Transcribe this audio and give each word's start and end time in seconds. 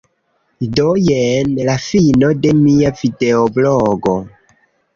Do, 0.79 0.85
jen 1.09 1.51
la 1.67 1.75
fino 1.85 2.31
de 2.47 2.55
mia 2.63 2.95
videoblogo. 3.05 4.19